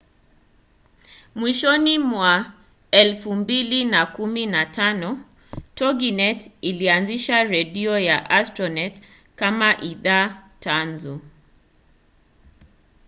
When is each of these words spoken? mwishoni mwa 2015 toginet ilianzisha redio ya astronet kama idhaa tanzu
mwishoni 1.35 1.99
mwa 1.99 2.31
2015 2.93 5.15
toginet 5.75 6.51
ilianzisha 6.61 7.43
redio 7.43 7.99
ya 7.99 8.29
astronet 8.29 8.95
kama 9.35 9.81
idhaa 9.81 10.29
tanzu 10.59 11.21